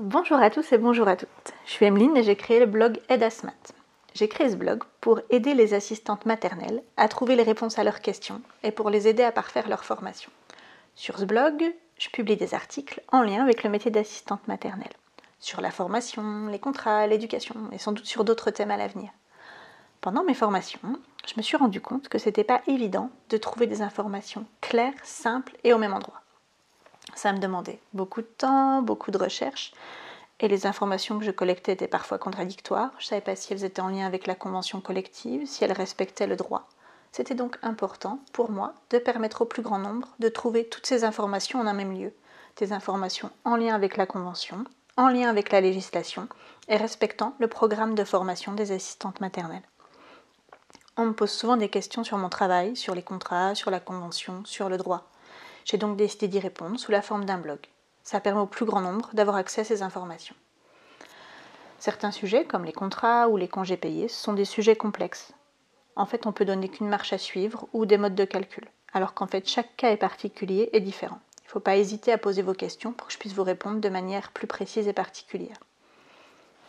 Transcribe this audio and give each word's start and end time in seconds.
Bonjour 0.00 0.38
à 0.38 0.50
tous 0.50 0.72
et 0.72 0.78
bonjour 0.78 1.06
à 1.06 1.14
toutes. 1.14 1.28
Je 1.66 1.70
suis 1.70 1.86
Emeline 1.86 2.16
et 2.16 2.24
j'ai 2.24 2.34
créé 2.34 2.58
le 2.58 2.66
blog 2.66 2.98
Edasmat. 3.08 3.52
J'ai 4.12 4.26
créé 4.26 4.50
ce 4.50 4.56
blog 4.56 4.82
pour 5.00 5.20
aider 5.30 5.54
les 5.54 5.72
assistantes 5.72 6.26
maternelles 6.26 6.82
à 6.96 7.06
trouver 7.06 7.36
les 7.36 7.44
réponses 7.44 7.78
à 7.78 7.84
leurs 7.84 8.00
questions 8.00 8.42
et 8.64 8.72
pour 8.72 8.90
les 8.90 9.06
aider 9.06 9.22
à 9.22 9.30
parfaire 9.30 9.68
leur 9.68 9.84
formation. 9.84 10.32
Sur 10.96 11.20
ce 11.20 11.24
blog, 11.24 11.72
je 11.96 12.08
publie 12.08 12.36
des 12.36 12.54
articles 12.54 13.04
en 13.12 13.22
lien 13.22 13.40
avec 13.40 13.62
le 13.62 13.70
métier 13.70 13.92
d'assistante 13.92 14.48
maternelle, 14.48 14.96
sur 15.38 15.60
la 15.60 15.70
formation, 15.70 16.48
les 16.48 16.58
contrats, 16.58 17.06
l'éducation 17.06 17.54
et 17.70 17.78
sans 17.78 17.92
doute 17.92 18.06
sur 18.06 18.24
d'autres 18.24 18.50
thèmes 18.50 18.72
à 18.72 18.76
l'avenir. 18.76 19.10
Pendant 20.00 20.24
mes 20.24 20.34
formations, 20.34 20.98
je 21.24 21.34
me 21.36 21.42
suis 21.42 21.56
rendu 21.56 21.80
compte 21.80 22.08
que 22.08 22.18
c'était 22.18 22.42
pas 22.42 22.62
évident 22.66 23.10
de 23.30 23.36
trouver 23.36 23.68
des 23.68 23.80
informations 23.80 24.44
claires, 24.60 24.92
simples 25.04 25.56
et 25.62 25.72
au 25.72 25.78
même 25.78 25.94
endroit. 25.94 26.23
Ça 27.14 27.32
me 27.32 27.38
demandait 27.38 27.80
beaucoup 27.92 28.22
de 28.22 28.26
temps, 28.26 28.82
beaucoup 28.82 29.10
de 29.10 29.18
recherches, 29.18 29.72
et 30.40 30.48
les 30.48 30.66
informations 30.66 31.18
que 31.18 31.24
je 31.24 31.30
collectais 31.30 31.72
étaient 31.72 31.88
parfois 31.88 32.18
contradictoires. 32.18 32.90
Je 32.98 33.04
ne 33.04 33.08
savais 33.08 33.20
pas 33.20 33.36
si 33.36 33.52
elles 33.52 33.64
étaient 33.64 33.80
en 33.80 33.88
lien 33.88 34.06
avec 34.06 34.26
la 34.26 34.34
convention 34.34 34.80
collective, 34.80 35.46
si 35.46 35.64
elles 35.64 35.72
respectaient 35.72 36.26
le 36.26 36.36
droit. 36.36 36.68
C'était 37.12 37.36
donc 37.36 37.58
important 37.62 38.18
pour 38.32 38.50
moi 38.50 38.74
de 38.90 38.98
permettre 38.98 39.42
au 39.42 39.44
plus 39.44 39.62
grand 39.62 39.78
nombre 39.78 40.08
de 40.18 40.28
trouver 40.28 40.68
toutes 40.68 40.86
ces 40.86 41.04
informations 41.04 41.60
en 41.60 41.66
un 41.66 41.72
même 41.72 41.96
lieu, 41.96 42.12
des 42.56 42.72
informations 42.72 43.30
en 43.44 43.56
lien 43.56 43.74
avec 43.74 43.96
la 43.96 44.06
convention, 44.06 44.64
en 44.96 45.08
lien 45.08 45.28
avec 45.28 45.52
la 45.52 45.60
législation 45.60 46.28
et 46.68 46.76
respectant 46.76 47.34
le 47.38 47.46
programme 47.46 47.94
de 47.94 48.04
formation 48.04 48.52
des 48.52 48.72
assistantes 48.72 49.20
maternelles. 49.20 49.62
On 50.96 51.06
me 51.06 51.12
pose 51.12 51.30
souvent 51.30 51.56
des 51.56 51.68
questions 51.68 52.04
sur 52.04 52.18
mon 52.18 52.28
travail, 52.28 52.76
sur 52.76 52.94
les 52.94 53.02
contrats, 53.02 53.54
sur 53.54 53.70
la 53.70 53.80
convention, 53.80 54.44
sur 54.44 54.68
le 54.68 54.76
droit. 54.76 55.08
J'ai 55.64 55.78
donc 55.78 55.96
décidé 55.96 56.28
d'y 56.28 56.38
répondre 56.38 56.78
sous 56.78 56.92
la 56.92 57.02
forme 57.02 57.24
d'un 57.24 57.38
blog. 57.38 57.58
Ça 58.02 58.20
permet 58.20 58.40
au 58.40 58.46
plus 58.46 58.66
grand 58.66 58.82
nombre 58.82 59.10
d'avoir 59.14 59.36
accès 59.36 59.62
à 59.62 59.64
ces 59.64 59.82
informations. 59.82 60.34
Certains 61.78 62.10
sujets, 62.10 62.44
comme 62.44 62.64
les 62.64 62.72
contrats 62.72 63.28
ou 63.28 63.36
les 63.36 63.48
congés 63.48 63.76
payés, 63.76 64.08
sont 64.08 64.32
des 64.32 64.44
sujets 64.44 64.76
complexes. 64.76 65.32
En 65.96 66.06
fait, 66.06 66.26
on 66.26 66.32
peut 66.32 66.44
donner 66.44 66.68
qu'une 66.68 66.88
marche 66.88 67.12
à 67.12 67.18
suivre 67.18 67.68
ou 67.72 67.86
des 67.86 67.98
modes 67.98 68.14
de 68.14 68.24
calcul, 68.24 68.68
alors 68.92 69.14
qu'en 69.14 69.26
fait, 69.26 69.48
chaque 69.48 69.76
cas 69.76 69.90
est 69.90 69.96
particulier 69.96 70.70
et 70.72 70.80
différent. 70.80 71.20
Il 71.42 71.46
ne 71.46 71.50
faut 71.50 71.60
pas 71.60 71.76
hésiter 71.76 72.12
à 72.12 72.18
poser 72.18 72.42
vos 72.42 72.54
questions 72.54 72.92
pour 72.92 73.06
que 73.06 73.12
je 73.12 73.18
puisse 73.18 73.34
vous 73.34 73.44
répondre 73.44 73.80
de 73.80 73.88
manière 73.88 74.32
plus 74.32 74.46
précise 74.46 74.88
et 74.88 74.92
particulière. 74.92 75.58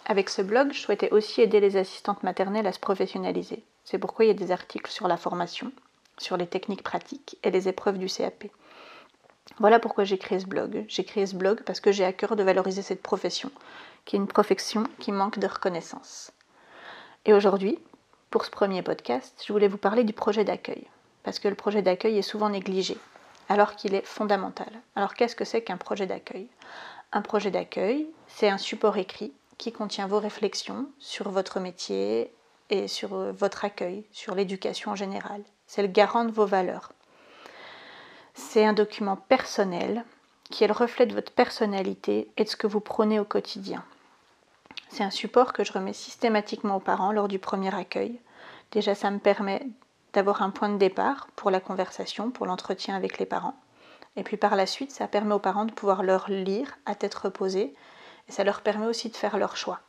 Avec 0.06 0.30
ce 0.30 0.42
blog, 0.42 0.72
je 0.72 0.80
souhaitais 0.80 1.12
aussi 1.12 1.42
aider 1.42 1.60
les 1.60 1.78
assistantes 1.78 2.24
maternelles 2.24 2.68
à 2.68 2.74
se 2.74 2.80
professionnaliser. 2.80 3.64
C'est 3.84 3.98
pourquoi 3.98 4.26
il 4.26 4.28
y 4.28 4.32
a 4.32 4.36
des 4.36 4.52
articles 4.52 4.92
sur 4.92 5.08
la 5.08 5.18
formation, 5.18 5.72
sur 6.18 6.38
les 6.38 6.48
techniques 6.48 6.84
pratiques 6.84 7.38
et 7.44 7.52
les 7.52 7.68
épreuves 7.68 7.98
du 7.98 8.08
CAP. 8.08 8.46
Voilà 9.60 9.80
pourquoi 9.80 10.04
j'ai 10.04 10.18
créé 10.18 10.40
ce 10.40 10.46
blog. 10.46 10.86
J'ai 10.88 11.04
créé 11.04 11.26
ce 11.26 11.36
blog 11.36 11.62
parce 11.64 11.80
que 11.80 11.92
j'ai 11.92 12.06
à 12.06 12.14
cœur 12.14 12.36
de 12.36 12.44
valoriser 12.44 12.82
cette 12.82 13.02
profession, 13.02 13.52
qui 14.04 14.16
est 14.16 14.20
une 14.20 14.28
profession 14.28 14.84
qui 15.00 15.12
manque 15.12 15.40
de 15.40 15.48
reconnaissance. 15.48 16.32
Et 17.26 17.34
aujourd'hui, 17.34 17.80
pour 18.30 18.46
ce 18.46 18.52
premier 18.52 18.82
podcast, 18.82 19.42
je 19.46 19.54
voulais 19.54 19.68
vous 19.68 19.78
parler 19.78 20.04
du 20.04 20.14
projet 20.14 20.44
d'accueil, 20.44 20.88
parce 21.24 21.40
que 21.40 21.48
le 21.48 21.56
projet 21.56 21.82
d'accueil 21.82 22.18
est 22.18 22.22
souvent 22.22 22.50
négligé, 22.50 22.98
alors 23.48 23.76
qu'il 23.76 23.96
est 23.96 24.06
fondamental. 24.06 24.72
Alors 24.96 25.14
qu'est-ce 25.14 25.36
que 25.36 25.46
c'est 25.46 25.62
qu'un 25.62 25.78
projet 25.78 26.06
d'accueil? 26.06 26.50
Un 27.14 27.22
projet 27.22 27.52
d'accueil, 27.52 28.08
c'est 28.28 28.50
un 28.50 28.58
support 28.58 28.98
écrit 28.98 29.32
qui 29.58 29.72
contient 29.72 30.08
vos 30.08 30.20
réflexions 30.20 30.90
sur 31.00 31.30
votre 31.30 31.60
métier 31.60 32.32
et 32.70 32.88
sur 32.88 33.14
euh, 33.14 33.32
votre 33.32 33.64
accueil, 33.64 34.06
sur 34.12 34.36
l'éducation 34.36 34.92
en 34.92 34.96
général. 34.96 35.42
C'est 35.68 35.82
le 35.82 35.88
garant 35.88 36.26
de 36.26 36.32
vos 36.32 36.46
valeurs. 36.46 36.92
C'est 38.36 38.66
un 38.66 38.74
document 38.74 39.16
personnel 39.16 40.06
qui 40.52 40.64
est 40.64 40.68
le 40.68 40.74
reflet 40.74 41.06
de 41.06 41.16
votre 41.16 41.32
personnalité 41.32 42.30
et 42.36 42.44
de 42.44 42.50
ce 42.50 42.58
que 42.58 42.68
vous 42.68 42.82
prenez 42.82 43.20
au 43.20 43.24
quotidien. 43.24 43.84
C'est 44.90 45.04
un 45.04 45.10
support 45.10 45.54
que 45.54 45.64
je 45.64 45.72
remets 45.72 45.94
systématiquement 45.94 46.76
aux 46.76 46.82
parents 46.82 47.14
lors 47.14 47.30
du 47.30 47.40
premier 47.40 47.74
accueil. 47.74 48.20
Déjà, 48.72 48.94
ça 48.94 49.10
me 49.10 49.20
permet 49.20 49.66
d'avoir 50.14 50.42
un 50.42 50.50
point 50.50 50.70
de 50.70 50.78
départ 50.78 51.28
pour 51.38 51.50
la 51.50 51.62
conversation, 51.62 52.30
pour 52.30 52.46
l'entretien 52.46 52.96
avec 52.96 53.20
les 53.20 53.26
parents. 53.26 53.56
Et 54.18 54.24
puis 54.24 54.38
par 54.38 54.56
la 54.56 54.66
suite, 54.66 54.92
ça 54.92 55.08
permet 55.08 55.34
aux 55.34 55.40
parents 55.40 55.66
de 55.66 55.72
pouvoir 55.72 56.04
leur 56.04 56.30
lire 56.30 56.78
à 56.86 56.94
tête 56.94 57.16
reposée 57.16 57.74
et 58.28 58.32
ça 58.32 58.44
leur 58.44 58.62
permet 58.62 58.86
aussi 58.86 59.10
de 59.10 59.16
faire 59.16 59.38
leur 59.38 59.56
choix. 59.56 59.80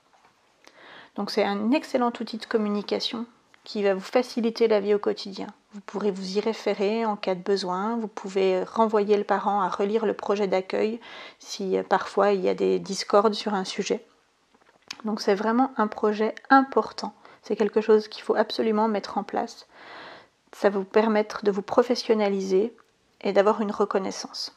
Donc 1.16 1.30
c'est 1.30 1.44
un 1.44 1.72
excellent 1.72 2.12
outil 2.20 2.38
de 2.38 2.46
communication 2.46 3.26
qui 3.66 3.82
va 3.82 3.94
vous 3.94 4.00
faciliter 4.00 4.68
la 4.68 4.78
vie 4.78 4.94
au 4.94 4.98
quotidien. 5.00 5.48
Vous 5.72 5.80
pourrez 5.80 6.12
vous 6.12 6.38
y 6.38 6.40
référer 6.40 7.04
en 7.04 7.16
cas 7.16 7.34
de 7.34 7.42
besoin, 7.42 7.96
vous 7.96 8.06
pouvez 8.06 8.62
renvoyer 8.62 9.16
le 9.16 9.24
parent 9.24 9.60
à 9.60 9.68
relire 9.68 10.06
le 10.06 10.14
projet 10.14 10.46
d'accueil 10.46 11.00
si 11.40 11.76
euh, 11.76 11.82
parfois 11.82 12.30
il 12.32 12.42
y 12.42 12.48
a 12.48 12.54
des 12.54 12.78
discordes 12.78 13.34
sur 13.34 13.54
un 13.54 13.64
sujet. 13.64 14.06
Donc 15.04 15.20
c'est 15.20 15.34
vraiment 15.34 15.72
un 15.78 15.88
projet 15.88 16.32
important, 16.48 17.12
c'est 17.42 17.56
quelque 17.56 17.80
chose 17.80 18.06
qu'il 18.06 18.22
faut 18.22 18.36
absolument 18.36 18.86
mettre 18.86 19.18
en 19.18 19.24
place. 19.24 19.66
Ça 20.52 20.70
va 20.70 20.78
vous 20.78 20.84
permettre 20.84 21.44
de 21.44 21.50
vous 21.50 21.60
professionnaliser 21.60 22.72
et 23.22 23.32
d'avoir 23.32 23.60
une 23.60 23.72
reconnaissance. 23.72 24.56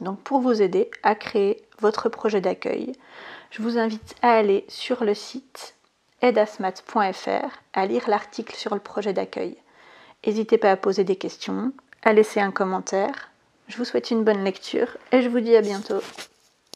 Donc 0.00 0.20
pour 0.22 0.40
vous 0.40 0.60
aider 0.60 0.90
à 1.04 1.14
créer 1.14 1.62
votre 1.78 2.08
projet 2.08 2.40
d'accueil, 2.40 2.96
je 3.52 3.62
vous 3.62 3.78
invite 3.78 4.16
à 4.22 4.32
aller 4.32 4.64
sur 4.66 5.04
le 5.04 5.14
site 5.14 5.75
à 7.72 7.86
lire 7.86 8.08
l'article 8.08 8.54
sur 8.54 8.74
le 8.74 8.80
projet 8.80 9.12
d'accueil. 9.12 9.56
N'hésitez 10.26 10.58
pas 10.58 10.70
à 10.70 10.76
poser 10.76 11.04
des 11.04 11.16
questions, 11.16 11.72
à 12.02 12.12
laisser 12.12 12.40
un 12.40 12.50
commentaire. 12.50 13.30
Je 13.68 13.76
vous 13.76 13.84
souhaite 13.84 14.10
une 14.10 14.24
bonne 14.24 14.44
lecture 14.44 14.96
et 15.12 15.22
je 15.22 15.28
vous 15.28 15.40
dis 15.40 15.56
à 15.56 15.62
bientôt. 15.62 16.00